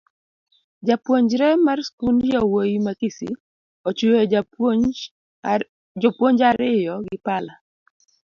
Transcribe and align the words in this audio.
Japuonjre 0.87 1.47
mar 1.65 1.79
skund 1.87 2.21
yawuoyi 2.33 2.75
ma 2.85 2.91
kisii 2.99 3.39
ochuyo 3.87 4.21
jopuonj 4.31 6.41
ariyo 6.51 6.93
gi 7.07 7.17
pala 7.25 7.53